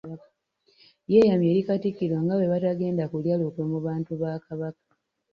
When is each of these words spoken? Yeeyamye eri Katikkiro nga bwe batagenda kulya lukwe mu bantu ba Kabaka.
Yeeyamye 1.11 1.47
eri 1.51 1.61
Katikkiro 1.67 2.15
nga 2.23 2.35
bwe 2.37 2.51
batagenda 2.53 3.03
kulya 3.11 3.35
lukwe 3.41 3.63
mu 3.71 3.79
bantu 3.85 4.11
ba 4.21 4.31
Kabaka. 4.45 4.89